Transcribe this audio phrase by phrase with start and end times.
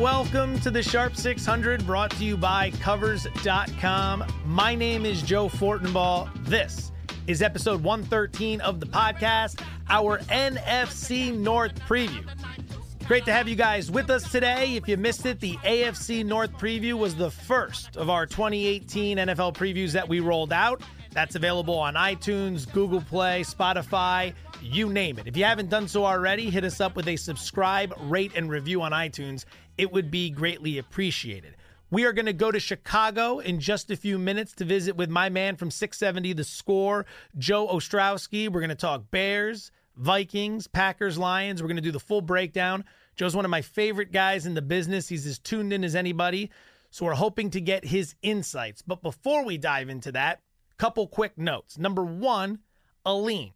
[0.00, 4.24] welcome to the Sharp 600 brought to you by Covers.com.
[4.44, 6.28] My name is Joe Fortenbaugh.
[6.44, 6.92] This
[7.26, 12.28] is episode 113 of the podcast, our NFC North preview.
[13.06, 14.74] Great to have you guys with us today.
[14.74, 19.54] If you missed it, the AFC North preview was the first of our 2018 NFL
[19.54, 20.82] previews that we rolled out.
[21.16, 25.26] That's available on iTunes, Google Play, Spotify, you name it.
[25.26, 28.82] If you haven't done so already, hit us up with a subscribe, rate, and review
[28.82, 29.46] on iTunes.
[29.78, 31.56] It would be greatly appreciated.
[31.90, 35.08] We are going to go to Chicago in just a few minutes to visit with
[35.08, 37.06] my man from 670 The Score,
[37.38, 38.50] Joe Ostrowski.
[38.50, 41.62] We're going to talk Bears, Vikings, Packers, Lions.
[41.62, 42.84] We're going to do the full breakdown.
[43.14, 45.08] Joe's one of my favorite guys in the business.
[45.08, 46.50] He's as tuned in as anybody.
[46.90, 48.82] So we're hoping to get his insights.
[48.82, 50.40] But before we dive into that,
[50.78, 51.78] couple quick notes.
[51.78, 52.60] Number one,
[53.04, 53.52] a lean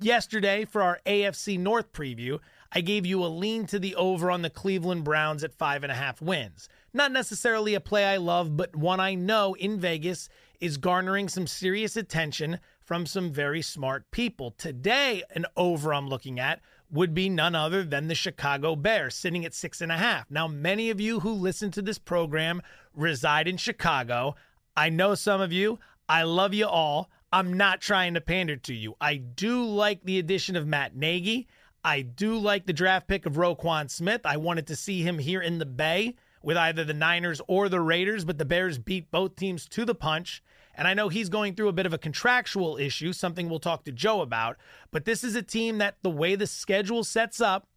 [0.00, 2.38] yesterday for our AFC North preview,
[2.72, 5.92] I gave you a lean to the over on the Cleveland Browns at five and
[5.92, 6.68] a half wins.
[6.92, 10.28] Not necessarily a play I love, but one I know in Vegas
[10.60, 14.52] is garnering some serious attention from some very smart people.
[14.52, 19.44] Today, an over I'm looking at would be none other than the Chicago Bears, sitting
[19.44, 20.30] at six and a half.
[20.30, 22.62] Now, many of you who listen to this program
[22.94, 24.36] reside in Chicago.
[24.76, 25.78] I know some of you.
[26.08, 27.10] I love you all.
[27.32, 28.94] I'm not trying to pander to you.
[29.00, 31.48] I do like the addition of Matt Nagy.
[31.82, 34.22] I do like the draft pick of Roquan Smith.
[34.24, 37.80] I wanted to see him here in the Bay with either the Niners or the
[37.80, 40.42] Raiders, but the Bears beat both teams to the punch.
[40.74, 43.84] And I know he's going through a bit of a contractual issue, something we'll talk
[43.84, 44.56] to Joe about.
[44.90, 47.68] But this is a team that the way the schedule sets up,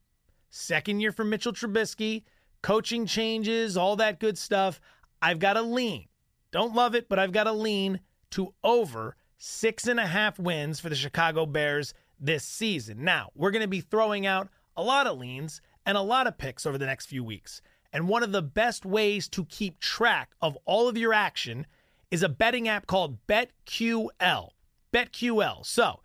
[0.49, 2.23] second year for Mitchell Trubisky,
[2.61, 4.81] coaching changes, all that good stuff.
[5.21, 6.07] I've got a lean.
[6.51, 7.99] Don't love it, but I've got a lean
[8.31, 13.03] to over six and a half wins for the Chicago Bears this season.
[13.03, 16.37] Now, we're going to be throwing out a lot of leans and a lot of
[16.37, 17.61] picks over the next few weeks.
[17.93, 21.65] And one of the best ways to keep track of all of your action
[22.11, 24.49] is a betting app called BetQL.
[24.93, 25.65] BetQL.
[25.65, 25.99] So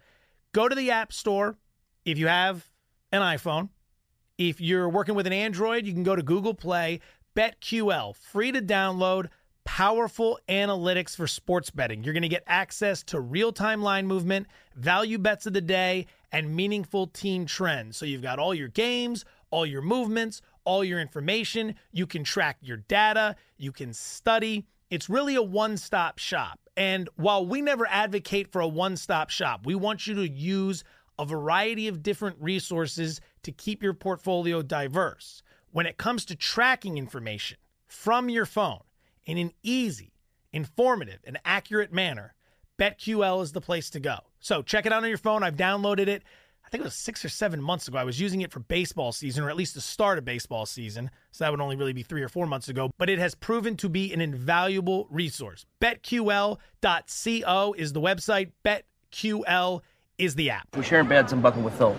[0.53, 1.57] go to the App Store
[2.05, 2.71] if you have
[3.11, 3.71] an iPhone.
[4.39, 7.01] If you're working with an Android, you can go to Google Play.
[7.37, 9.29] BetQL, free to download
[9.65, 12.05] powerful analytics for sports betting.
[12.05, 14.47] You're going to get access to real time line movement,
[14.77, 17.97] value bets of the day, and meaningful team trends.
[17.97, 21.75] So you've got all your games, all your movements, all your information.
[21.93, 24.67] You can track your data, you can study.
[24.91, 26.59] It's really a one stop shop.
[26.77, 30.85] And while we never advocate for a one stop shop, we want you to use
[31.19, 35.43] a variety of different resources to keep your portfolio diverse.
[35.71, 38.81] When it comes to tracking information from your phone,
[39.27, 40.13] in an easy,
[40.53, 42.35] informative, and accurate manner,
[42.79, 44.17] BetQL is the place to go.
[44.41, 45.43] So check it out on your phone.
[45.43, 46.23] I've downloaded it.
[46.65, 47.99] I think it was six or seven months ago.
[47.99, 51.11] I was using it for baseball season, or at least the start of baseball season.
[51.33, 52.91] So that would only really be three or four months ago.
[52.99, 55.67] But it has proven to be an invaluable resource.
[55.81, 58.53] BetQL.co is the website.
[58.65, 59.83] BetQL
[60.19, 60.69] is the app.
[60.75, 61.97] We're sharing beds and bucking with Phil.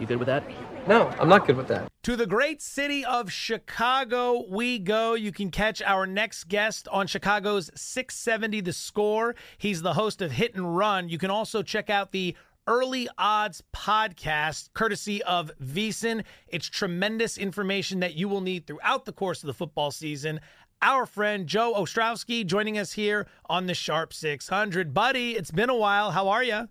[0.00, 0.44] You good with that?
[0.86, 1.88] No, I'm not good with that.
[2.04, 5.14] To the great city of Chicago, we go.
[5.14, 9.34] You can catch our next guest on Chicago's 670 The Score.
[9.58, 11.08] He's the host of Hit and Run.
[11.08, 12.36] You can also check out the
[12.68, 16.24] Early Odds podcast, courtesy of VSiN.
[16.46, 20.40] It's tremendous information that you will need throughout the course of the football season.
[20.82, 24.94] Our friend Joe Ostrowski joining us here on the Sharp 600.
[24.94, 26.12] Buddy, it's been a while.
[26.12, 26.68] How are you?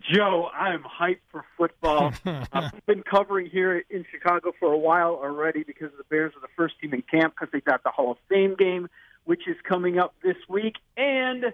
[0.00, 2.12] Joe, I'm hyped for football.
[2.52, 6.52] I've been covering here in Chicago for a while already because the Bears are the
[6.56, 8.88] first team in camp because they got the Hall of Fame game,
[9.24, 10.74] which is coming up this week.
[10.96, 11.46] And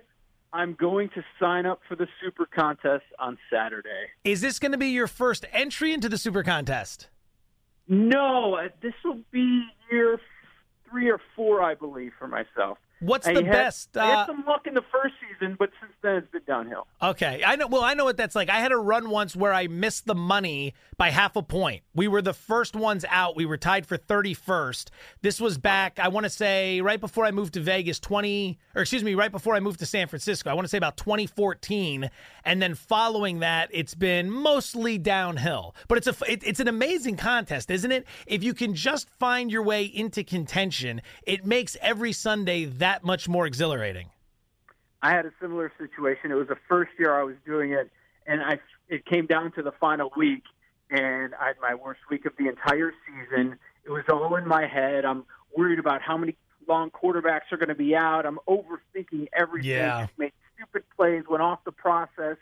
[0.53, 4.07] I'm going to sign up for the Super Contest on Saturday.
[4.23, 7.09] Is this going to be your first entry into the Super Contest?
[7.89, 10.21] No, uh, this will be year
[10.89, 12.79] three or four, I believe, for myself.
[13.01, 13.97] What's I the had, best?
[13.97, 16.87] I had Uh, some luck in the first season, but since then it's been downhill.
[17.03, 17.67] okay, I know.
[17.67, 18.49] Well, I know what that's like.
[18.49, 21.83] I had a run once where I missed the money by half a point.
[21.95, 23.37] We were the first ones out.
[23.37, 24.91] We were tied for thirty first.
[25.23, 25.99] This was back.
[25.99, 29.33] I want to say right before I moved to Vegas, twenty or excuse me, right
[29.33, 30.49] before I moved to San Francisco.
[30.51, 32.11] I want to say about twenty fourteen,
[32.45, 35.75] and then following that, it's been mostly downhill.
[35.89, 38.07] But it's a it, it's an amazing contest, isn't it?
[38.27, 43.29] If you can just find your way into contention, it makes every Sunday that much
[43.29, 44.11] more exhilarating.
[45.03, 46.31] I had a similar situation.
[46.31, 47.91] It was the first year I was doing it,
[48.27, 48.59] and I
[48.89, 50.43] it came down to the final week,
[50.91, 53.59] and I had my worst week of the entire season.
[53.85, 55.05] It was all in my head.
[55.05, 55.25] I'm
[55.57, 56.37] worried about how many
[56.67, 58.27] long quarterbacks are going to be out.
[58.27, 59.71] I'm overthinking everything.
[59.71, 60.07] Yeah.
[60.07, 62.37] Just made stupid plays, went off the process,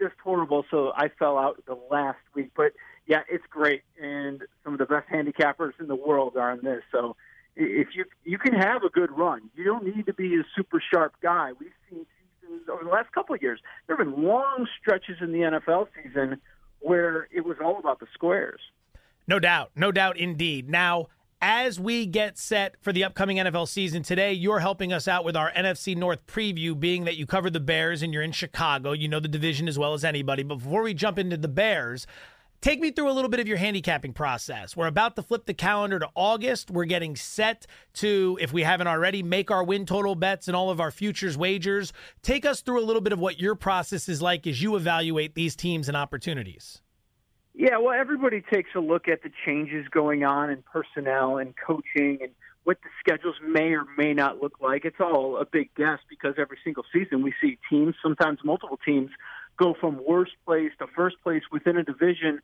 [0.00, 0.64] just horrible.
[0.70, 2.50] So I fell out the last week.
[2.56, 2.72] But
[3.06, 6.82] yeah, it's great, and some of the best handicappers in the world are on this.
[6.92, 7.16] So
[7.56, 10.82] if you you can have a good run, you don't need to be a super
[10.92, 11.52] sharp guy.
[11.58, 12.06] We've seen
[12.40, 13.60] seasons over the last couple of years.
[13.86, 16.40] There have been long stretches in the NFL season
[16.80, 18.60] where it was all about the squares.
[19.26, 20.68] No doubt, no doubt, indeed.
[20.68, 21.08] Now
[21.42, 25.36] as we get set for the upcoming NFL season today, you're helping us out with
[25.36, 28.92] our NFC North preview, being that you cover the Bears and you're in Chicago.
[28.92, 30.42] You know the division as well as anybody.
[30.42, 32.06] But before we jump into the Bears,
[32.60, 34.76] take me through a little bit of your handicapping process.
[34.76, 36.70] We're about to flip the calendar to August.
[36.70, 40.70] We're getting set to, if we haven't already, make our win total bets and all
[40.70, 41.92] of our futures wagers.
[42.22, 45.34] Take us through a little bit of what your process is like as you evaluate
[45.34, 46.82] these teams and opportunities.
[47.54, 52.18] Yeah, well, everybody takes a look at the changes going on in personnel and coaching
[52.22, 52.30] and
[52.64, 54.84] what the schedules may or may not look like.
[54.84, 59.10] It's all a big guess because every single season we see teams, sometimes multiple teams,
[59.60, 62.40] go from worst place to first place within a division.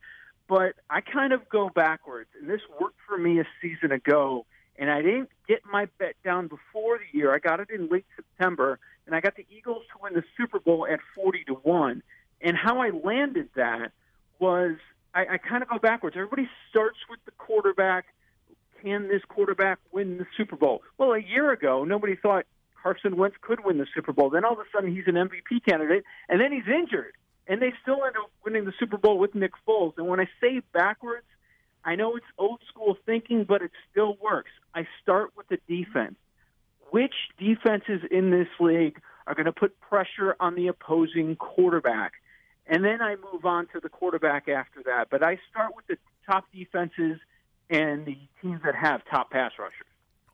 [0.49, 4.47] But I kind of go backwards, and this worked for me a season ago.
[4.79, 7.35] And I didn't get my bet down before the year.
[7.35, 10.61] I got it in late September, and I got the Eagles to win the Super
[10.61, 12.03] Bowl at forty to one.
[12.43, 13.93] And how I landed that
[14.39, 14.77] was
[15.15, 16.15] I, I kind of go backwards.
[16.15, 18.05] Everybody starts with the quarterback.
[18.83, 20.83] Can this quarterback win the Super Bowl?
[20.99, 22.45] Well, a year ago, nobody thought
[22.87, 24.31] Carson Wentz could win the Super Bowl.
[24.31, 27.15] Then all of a sudden, he's an MVP candidate, and then he's injured,
[27.49, 29.95] and they still end up winning the Super Bowl with Nick Foles.
[29.99, 31.27] And when I say backwards,
[31.85, 34.53] I know it's old school thinking, but it still works.
[34.73, 36.15] I start with the defense.
[36.91, 42.13] Which defenses in this league are going to put pressure on the opposing quarterback?
[42.69, 45.07] and then I move on to the quarterback after that.
[45.09, 45.99] But I start with the
[46.29, 47.21] top defenses
[47.71, 49.87] and the teams that have top pass rushers.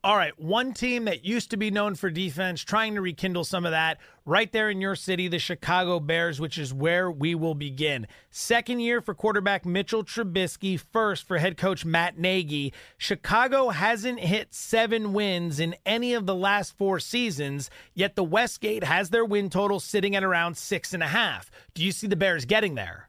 [0.05, 3.63] All right, one team that used to be known for defense, trying to rekindle some
[3.63, 7.55] of that right there in your city, the Chicago Bears, which is where we will
[7.55, 8.05] begin.
[8.29, 12.73] Second year for quarterback Mitchell Trubisky, first for head coach Matt Nagy.
[12.97, 18.83] Chicago hasn't hit seven wins in any of the last four seasons, yet the Westgate
[18.83, 21.49] has their win total sitting at around six and a half.
[21.73, 23.07] Do you see the Bears getting there?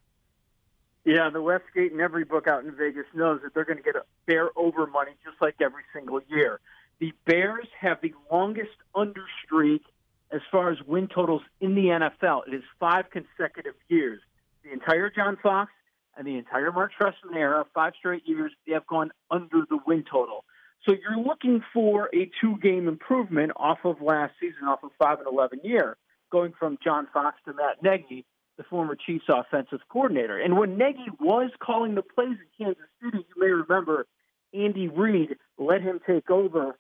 [1.05, 3.97] Yeah, the Westgate and every book out in Vegas knows that they're going to get
[3.97, 6.61] a bear over money just like every single year.
[7.01, 9.83] The Bears have the longest under streak
[10.31, 12.49] as far as win totals in the NFL.
[12.49, 14.21] It is five consecutive years.
[14.63, 15.71] The entire John Fox
[16.17, 20.05] and the entire Mark Trestman era, five straight years, they have gone under the win
[20.11, 20.45] total.
[20.87, 25.27] So you're looking for a two-game improvement off of last season, off of five and
[25.27, 25.97] eleven year,
[26.31, 28.25] going from John Fox to Matt Nagy,
[28.57, 30.39] the former Chiefs offensive coordinator.
[30.39, 34.07] And when Nagy was calling the plays in Kansas City, you may remember
[34.53, 36.77] Andy Reid let him take over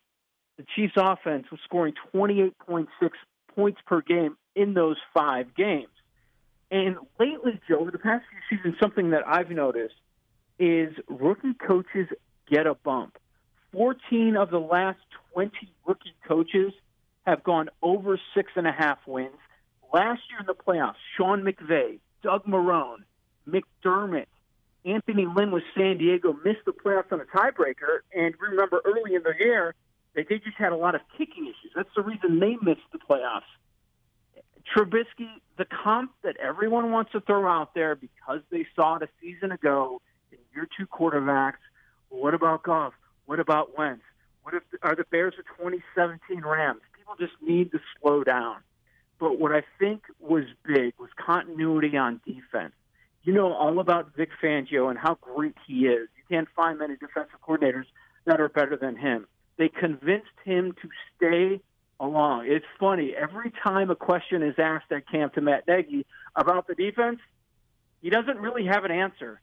[0.56, 2.86] the Chiefs offense was scoring 28.6
[3.54, 5.88] points per game in those five games.
[6.70, 9.94] And lately, Joe, over the past few seasons, something that I've noticed
[10.58, 12.08] is rookie coaches
[12.50, 13.18] get a bump.
[13.72, 15.00] 14 of the last
[15.32, 15.50] 20
[15.86, 16.72] rookie coaches
[17.26, 19.34] have gone over six and a half wins.
[19.92, 23.04] Last year in the playoffs, Sean McVay, Doug Marrone,
[23.48, 24.26] McDermott,
[24.84, 28.00] Anthony Lynn with San Diego missed the playoffs on a tiebreaker.
[28.14, 29.74] And remember, early in the year,
[30.14, 31.72] they, they just had a lot of kicking issues.
[31.74, 33.42] That's the reason they missed the playoffs.
[34.74, 35.28] Trubisky,
[35.58, 39.52] the comp that everyone wants to throw out there because they saw it a season
[39.52, 40.00] ago
[40.32, 41.58] in year two quarterbacks.
[42.08, 42.94] What about Goff?
[43.26, 44.02] What about Wentz?
[44.42, 46.80] What if are the Bears the 2017 Rams?
[46.96, 48.56] People just need to slow down.
[49.18, 52.74] But what I think was big was continuity on defense.
[53.22, 56.08] You know all about Vic Fangio and how great he is.
[56.16, 57.86] You can't find many defensive coordinators
[58.26, 59.26] that are better than him.
[59.56, 61.60] They convinced him to stay
[62.00, 62.46] along.
[62.46, 63.14] It's funny.
[63.16, 67.20] Every time a question is asked at camp to Matt Nagy about the defense,
[68.02, 69.40] he doesn't really have an answer.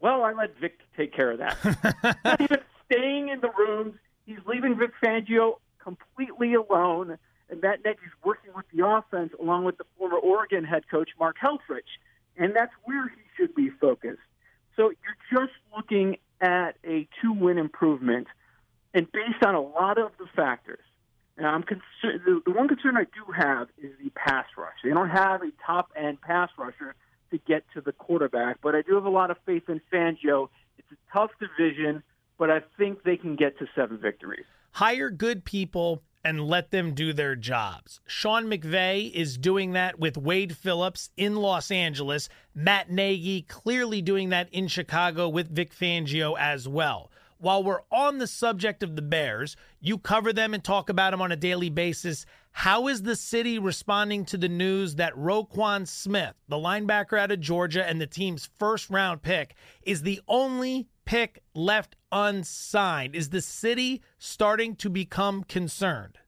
[0.00, 2.16] Well, I let Vic take care of that.
[2.24, 3.94] Not even staying in the rooms.
[4.26, 7.18] He's leaving Vic Fangio completely alone,
[7.50, 11.36] and Matt Nagy's working with the offense along with the former Oregon head coach Mark
[11.42, 11.98] Helfrich,
[12.36, 14.20] and that's where he should be focused.
[14.76, 18.28] So you're just looking at a two-win improvement
[18.94, 20.80] and based on a lot of the factors.
[21.38, 22.22] Now, I'm concerned.
[22.24, 24.74] The, the one concern I do have is the pass rush.
[24.82, 26.94] They don't have a top end pass rusher
[27.30, 30.48] to get to the quarterback, but I do have a lot of faith in Fangio.
[30.78, 32.02] It's a tough division,
[32.38, 34.46] but I think they can get to seven victories.
[34.72, 38.00] Hire good people and let them do their jobs.
[38.06, 42.28] Sean McVay is doing that with Wade Phillips in Los Angeles.
[42.54, 48.18] Matt Nagy clearly doing that in Chicago with Vic Fangio as well while we're on
[48.18, 51.70] the subject of the Bears, you cover them and talk about them on a daily
[51.70, 52.26] basis.
[52.50, 57.40] How is the city responding to the news that Roquan Smith, the linebacker out of
[57.40, 63.14] Georgia and the team's first round pick, is the only pick left unsigned.
[63.14, 66.18] Is the city starting to become concerned?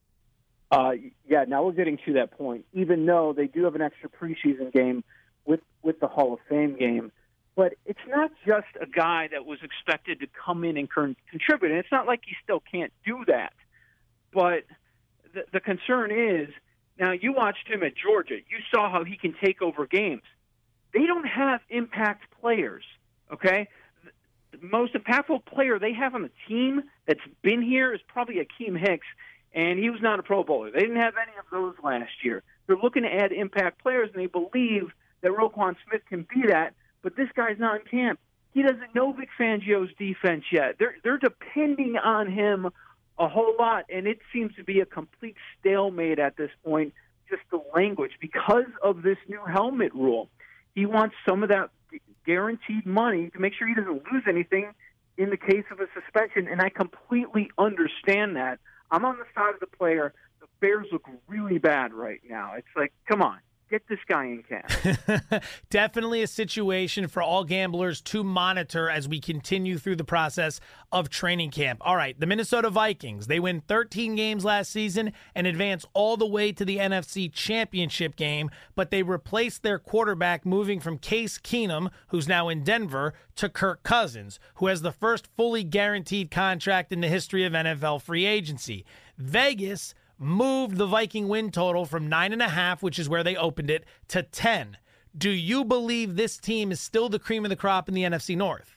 [0.70, 0.92] Uh,
[1.28, 2.64] yeah, now we're getting to that point.
[2.72, 5.02] Even though they do have an extra preseason game
[5.44, 7.10] with with the Hall of Fame game,
[7.56, 11.70] but it's not just a guy that was expected to come in and contribute.
[11.70, 13.52] And it's not like he still can't do that.
[14.32, 14.64] But
[15.34, 16.48] the, the concern is
[16.98, 18.36] now you watched him at Georgia.
[18.36, 20.22] You saw how he can take over games.
[20.92, 22.84] They don't have impact players.
[23.32, 23.68] Okay,
[24.52, 28.78] the most impactful player they have on the team that's been here is probably Akiem
[28.78, 29.06] Hicks,
[29.52, 30.70] and he was not a Pro Bowler.
[30.70, 32.42] They didn't have any of those last year.
[32.66, 34.90] They're looking to add impact players, and they believe
[35.22, 36.74] that Roquan Smith can be that.
[37.02, 38.20] But this guy's not in camp.
[38.52, 40.76] He doesn't know Vic Fangio's defense yet.
[40.78, 42.70] They're they're depending on him
[43.18, 46.92] a whole lot, and it seems to be a complete stalemate at this point.
[47.28, 50.28] Just the language because of this new helmet rule.
[50.74, 51.70] He wants some of that
[52.26, 54.72] guaranteed money to make sure he doesn't lose anything
[55.16, 58.58] in the case of a suspension, and I completely understand that.
[58.90, 60.12] I'm on the side of the player.
[60.40, 62.54] The Bears look really bad right now.
[62.56, 63.38] It's like, come on,
[63.70, 65.42] get this guy in camp.
[65.70, 70.60] Definitely a situation for all gamblers to monitor as we continue through the process
[70.90, 71.80] of training camp.
[71.82, 76.26] All right, the Minnesota Vikings, they win 13 games last season and advance all the
[76.26, 81.90] way to the NFC Championship game, but they replace their quarterback moving from Case Keenum,
[82.08, 87.00] who's now in Denver, to Kirk Cousins, who has the first fully guaranteed contract in
[87.00, 88.84] the history of NFL free agency.
[89.16, 93.34] Vegas moved the Viking win total from nine and a half, which is where they
[93.34, 94.76] opened it, to 10.
[95.16, 98.36] Do you believe this team is still the cream of the crop in the NFC
[98.36, 98.76] North?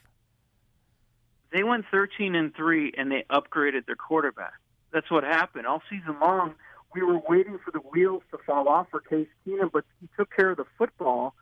[1.52, 4.54] They went 13 and 3 and they upgraded their quarterback.
[4.92, 5.66] That's what happened.
[5.66, 6.54] All season long,
[6.94, 10.34] we were waiting for the wheels to fall off for Case Keenum, but he took
[10.34, 11.34] care of the football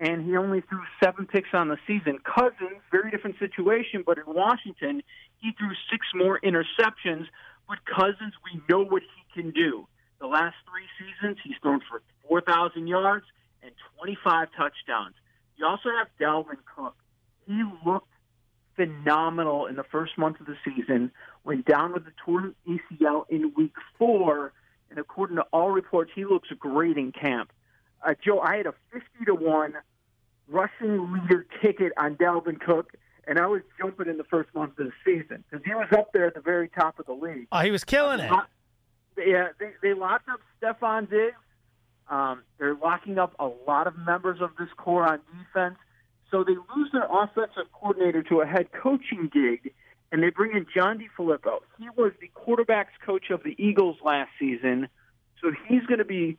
[0.00, 2.18] and he only threw seven picks on the season.
[2.22, 5.02] Cousins, very different situation, but in Washington,
[5.38, 7.26] he threw six more interceptions.
[7.68, 9.86] But Cousins, we know what he can do.
[10.20, 13.26] The last three seasons, he's thrown for 4,000 yards
[13.62, 15.14] and 25 touchdowns.
[15.56, 16.96] You also have Dalvin Cook.
[17.46, 18.08] He looked
[18.74, 21.10] phenomenal in the first month of the season,
[21.44, 24.52] went down with the torn ACL in week four,
[24.90, 27.50] and according to all reports, he looks great in camp.
[28.04, 29.74] Uh, Joe, I had a 50 to 1
[30.48, 32.92] rushing leader ticket on Dalvin Cook
[33.28, 36.12] and I was jumping in the first month of the season because he was up
[36.12, 37.46] there at the very top of the league.
[37.52, 38.32] Oh, he was killing it.
[39.18, 41.36] Yeah, they, they locked up Stefon Diggs.
[42.08, 45.76] Um, they're locking up a lot of members of this core on defense.
[46.30, 49.74] So they lose their offensive coordinator to a head coaching gig,
[50.10, 51.58] and they bring in John DeFilippo.
[51.78, 54.88] He was the quarterbacks coach of the Eagles last season,
[55.40, 56.38] so he's going to be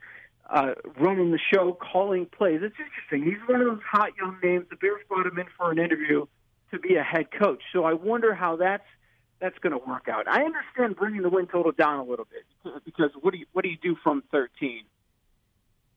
[0.49, 2.61] uh, running the show, calling plays.
[2.63, 3.31] It's interesting.
[3.31, 4.65] He's one of those hot young names.
[4.69, 6.25] The Bears brought him in for an interview
[6.71, 7.61] to be a head coach.
[7.73, 8.83] So I wonder how that's
[9.39, 10.27] that's going to work out.
[10.27, 13.63] I understand bringing the win total down a little bit because what do you what
[13.63, 14.83] do you do from 13?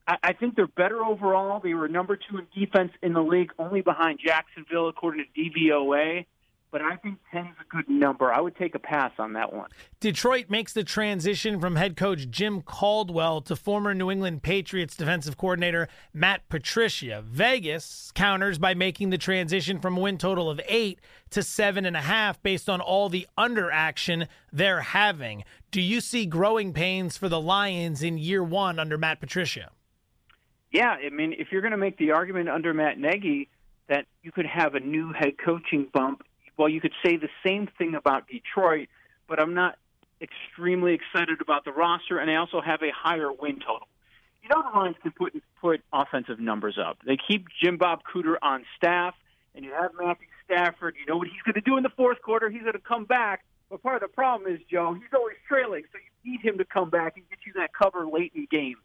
[0.07, 1.61] I, I think they're better overall.
[1.61, 6.26] They were number two in defense in the league, only behind Jacksonville according to DVOA
[6.73, 8.33] but I think 10 is a good number.
[8.33, 9.69] I would take a pass on that one.
[10.00, 15.37] Detroit makes the transition from head coach Jim Caldwell to former New England Patriots defensive
[15.37, 17.23] coordinator Matt Patricia.
[17.25, 20.99] Vegas counters by making the transition from a win total of eight
[21.31, 25.45] to seven and a half based on all the under action they're having.
[25.71, 29.71] Do you see growing pains for the Lions in year one under Matt Patricia?
[30.71, 33.50] Yeah, I mean, if you're going to make the argument under Matt Nagy
[33.88, 36.23] that you could have a new head coaching bump
[36.56, 38.88] well, you could say the same thing about Detroit,
[39.28, 39.78] but I'm not
[40.21, 43.88] extremely excited about the roster, and I also have a higher win total.
[44.42, 46.99] You know the Lions can put put offensive numbers up.
[47.06, 49.14] They keep Jim Bob Cooter on staff,
[49.54, 50.97] and you have Matthew Stafford.
[50.99, 52.50] You know what he's going to do in the fourth quarter.
[52.50, 53.44] He's going to come back.
[53.71, 56.64] But part of the problem is, Joe, he's always trailing, so you need him to
[56.64, 58.82] come back and get you that cover late in games.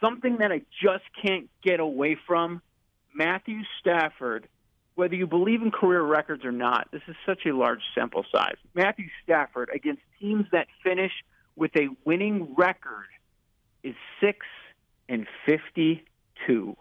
[0.00, 2.62] Something that I just can't get away from.
[3.14, 4.46] Matthew Stafford
[4.94, 8.56] whether you believe in career records or not, this is such a large sample size.
[8.74, 11.12] Matthew Stafford against teams that finish
[11.56, 13.06] with a winning record
[13.82, 14.38] is 6
[15.08, 16.76] and 52.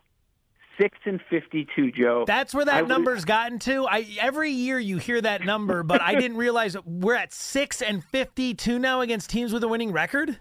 [0.79, 2.23] 6 and 52, Joe.
[2.25, 3.27] That's where that I number's would...
[3.27, 3.85] gotten to.
[3.87, 8.03] I every year you hear that number, but I didn't realize we're at 6 and
[8.03, 10.39] 52 now against teams with a winning record.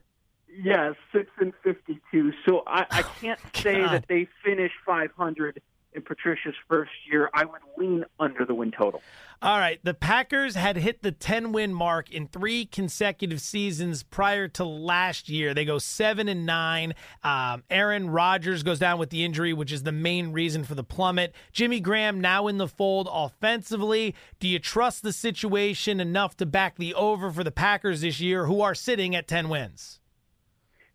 [0.63, 2.33] Yes, 6 and 52.
[2.49, 5.61] So I, I can't oh, say that they finish 500
[5.93, 9.03] in Patricia's first year, I would lean under the win total.
[9.43, 9.81] All right.
[9.83, 15.29] The Packers had hit the 10 win mark in three consecutive seasons prior to last
[15.29, 15.55] year.
[15.55, 16.95] They go 7 and 9.
[17.25, 20.85] Um, Aaron Rodgers goes down with the injury, which is the main reason for the
[20.85, 21.35] plummet.
[21.53, 24.15] Jimmy Graham now in the fold offensively.
[24.39, 28.47] Do you trust the situation enough to back the over for the Packers this year,
[28.47, 30.01] who are sitting at 10 wins?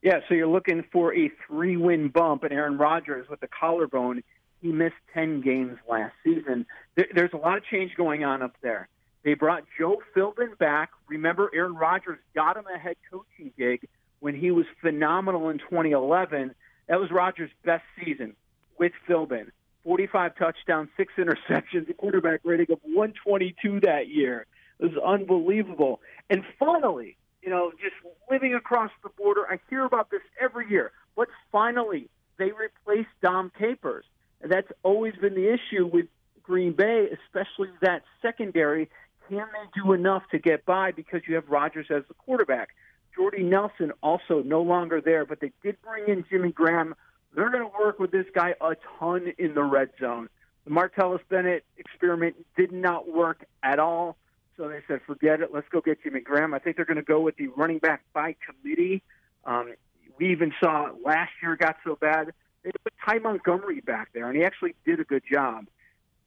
[0.04, 4.22] Yeah, so you're looking for a three win bump, and Aaron Rodgers with the collarbone
[4.66, 6.66] he missed 10 games last season.
[6.96, 8.88] There's a lot of change going on up there.
[9.24, 10.90] They brought Joe Philbin back.
[11.08, 13.88] Remember, Aaron Rodgers got him a head coaching gig
[14.22, 16.56] when he was phenomenal in 2011.
[16.88, 18.36] That was Rodgers' best season
[18.80, 19.52] with Philbin.
[19.84, 24.48] 45 touchdowns, six interceptions, a quarterback rating of 122 that year.
[24.80, 26.02] It was unbelievable.
[26.32, 27.96] And finally, you know, just
[28.32, 33.52] living across the border, I hear about this every year, but finally, they replaced Dom
[33.58, 34.06] Capers
[34.50, 36.06] that's always been the issue with
[36.44, 38.90] Green Bay, especially that secondary.
[39.30, 42.70] Can they do enough to get by because you have Rodgers as the quarterback?
[43.16, 46.96] Jordy Nelson also no longer there, but they did bring in Jimmy Graham.
[47.34, 50.30] They're going to work with this guy a ton in the red zone.
[50.66, 54.18] The Martellus Bennett experiment did not work at all.
[54.58, 55.54] So they said, forget it.
[55.54, 56.54] Let's go get Jimmy Graham.
[56.54, 59.02] I think they're going to go with the running back by committee.
[59.44, 59.74] Um,
[60.18, 62.32] we even saw last year got so bad
[62.66, 65.68] they put Ty Montgomery back there, and he actually did a good job.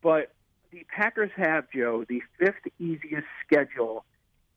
[0.01, 0.33] But
[0.71, 4.05] the Packers have, Joe, the fifth easiest schedule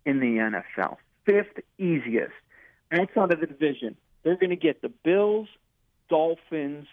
[0.06, 0.98] in the NFL.
[1.26, 2.34] Fifth easiest.
[2.92, 5.48] Outside of the division, they're going to get the Bills,
[6.08, 6.86] Dolphins,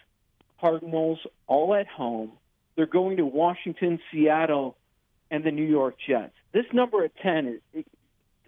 [0.59, 2.31] Cardinals all at home.
[2.75, 4.75] They're going to Washington, Seattle,
[5.29, 6.33] and the New York Jets.
[6.51, 7.61] This number at 10 is.
[7.73, 7.85] It,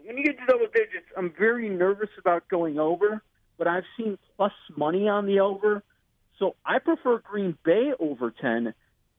[0.04, 3.22] when you get to double digits, I'm very nervous about going over,
[3.60, 5.84] but I've seen plus money on the over
[6.42, 8.74] so I prefer Green Bay over 10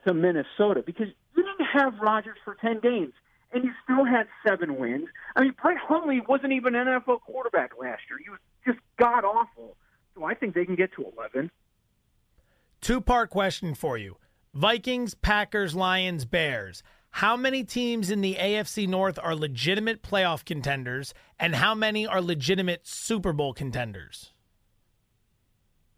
[0.07, 3.13] to Minnesota because you didn't have Rodgers for 10 games
[3.53, 5.07] and you still had seven wins.
[5.37, 8.19] I mean, Brett Hundley wasn't even an NFL quarterback last year.
[8.23, 9.77] He was just god awful.
[10.17, 11.51] So I think they can get to 11.
[12.81, 14.17] Two part question for you
[14.53, 16.83] Vikings, Packers, Lions, Bears.
[17.17, 22.23] How many teams in the AFC North are legitimate playoff contenders, and how many are
[22.23, 24.33] legitimate Super Bowl contenders?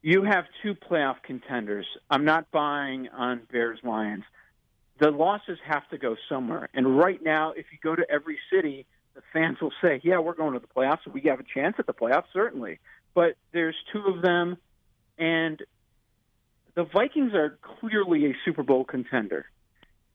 [0.04, 1.86] You have two playoff contenders.
[2.10, 4.24] I'm not buying on Bears Lions.
[5.00, 6.68] The losses have to go somewhere.
[6.74, 10.34] And right now, if you go to every city, the fans will say, "Yeah, we're
[10.34, 11.06] going to the playoffs.
[11.10, 12.80] We have a chance at the playoffs, certainly."
[13.14, 14.58] But there's two of them,
[15.16, 15.62] and
[16.74, 19.46] the Vikings are clearly a Super Bowl contender.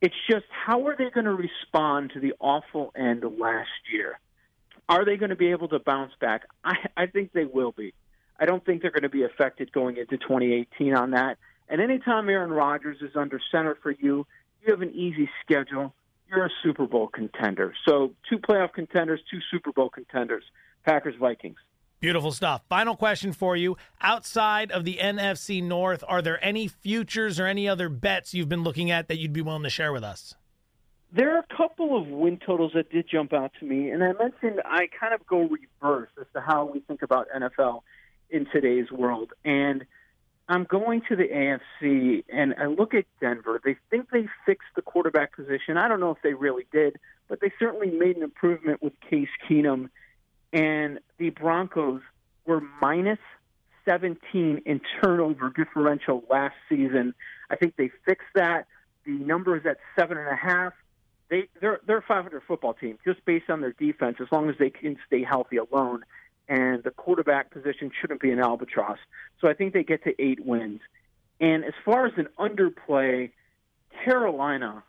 [0.01, 4.19] It's just how are they going to respond to the awful end of last year?
[4.87, 6.43] Are they going to be able to bounce back?
[6.63, 7.95] I, I think they will be.
[8.39, 11.37] I don't think they're going to be affected going into 2018 on that.
[11.67, 14.25] And anytime Aaron Rodgers is under center for you,
[14.61, 15.93] you have an easy schedule.
[16.29, 17.73] You're a Super Bowl contender.
[17.87, 20.43] So two playoff contenders, two Super Bowl contenders.
[20.85, 21.57] Packers Vikings.
[21.99, 22.61] Beautiful stuff.
[22.69, 23.75] Final question for you.
[24.01, 28.63] Outside of the NFC North, are there any futures or any other bets you've been
[28.63, 30.33] looking at that you'd be willing to share with us?
[31.11, 34.13] There are a couple of win totals that did jump out to me, and I
[34.13, 37.81] mentioned I kind of go reverse as to how we think about NFL
[38.29, 39.33] in today's world.
[39.43, 39.85] And
[40.47, 43.61] I'm going to the AFC and I look at Denver.
[43.63, 45.77] They think they fixed the quarterback position.
[45.77, 49.29] I don't know if they really did, but they certainly made an improvement with Case
[49.47, 49.89] Keenum.
[50.51, 52.01] And the Broncos
[52.45, 53.19] were minus
[53.87, 57.13] 17 in turnover differential last season.
[57.49, 58.65] I think they fixed that.
[59.05, 60.73] The number is at seven and a half.
[61.29, 64.55] They they're they're a 500 football team just based on their defense as long as
[64.57, 66.03] they can stay healthy alone
[66.49, 68.97] and the quarterback position shouldn't be an albatross.
[69.39, 70.81] So I think they get to eight wins.
[71.39, 73.31] And as far as an underplay,
[74.03, 74.83] Carolina,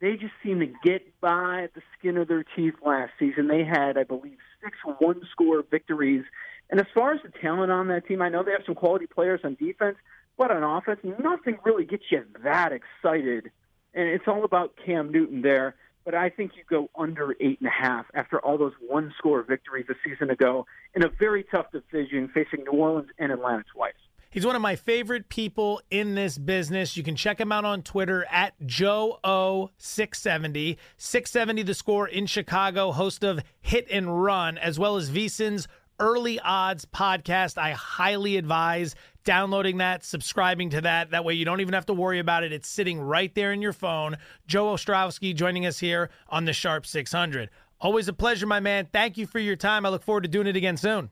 [0.00, 3.46] they just seem to get by the skin of their teeth last season.
[3.46, 6.24] They had, I believe, six one score victories.
[6.68, 9.06] And as far as the talent on that team, I know they have some quality
[9.06, 9.96] players on defense,
[10.36, 13.50] but on offense, nothing really gets you that excited.
[13.94, 17.68] And it's all about Cam Newton there but I think you go under eight and
[17.68, 21.66] a half after all those one score victories a season ago in a very tough
[21.72, 23.94] division facing New Orleans and Atlanta twice.
[24.30, 26.98] He's one of my favorite people in this business.
[26.98, 30.76] You can check him out on Twitter at Joe O670.
[30.98, 35.66] 670 the score in Chicago, host of Hit and Run, as well as VSiN's
[35.98, 37.58] Early Odds podcast.
[37.58, 41.10] I highly advise downloading that, subscribing to that.
[41.10, 42.52] That way you don't even have to worry about it.
[42.52, 44.16] It's sitting right there in your phone.
[44.46, 47.50] Joe Ostrowski joining us here on the Sharp 600.
[47.80, 48.88] Always a pleasure, my man.
[48.92, 49.86] Thank you for your time.
[49.86, 51.10] I look forward to doing it again soon.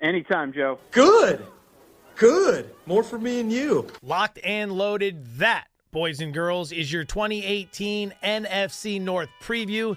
[0.00, 0.78] Anytime, Joe.
[0.90, 1.44] Good.
[2.16, 2.74] Good.
[2.86, 3.86] More for me and you.
[4.02, 5.38] Locked and loaded.
[5.38, 9.96] That boys and girls, is your 2018 NFC North preview.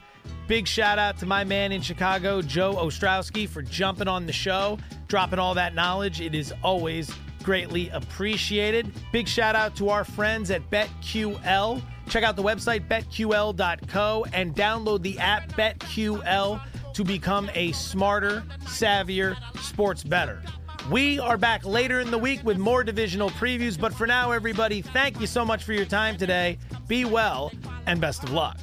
[0.50, 4.80] Big shout out to my man in Chicago, Joe Ostrowski, for jumping on the show,
[5.08, 6.22] dropping all that knowledge.
[6.22, 7.12] It is always
[7.44, 8.92] greatly appreciated.
[9.12, 11.84] Big shout out to our friends at BetQL.
[12.10, 16.60] Check out the website betql.co and download the app BetQL
[16.94, 20.42] to become a smarter, savvier sports bettor.
[20.90, 24.82] We are back later in the week with more divisional previews, but for now, everybody,
[24.82, 26.58] thank you so much for your time today.
[26.88, 27.52] Be well
[27.86, 28.58] and best of luck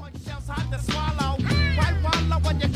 [2.37, 2.76] know what you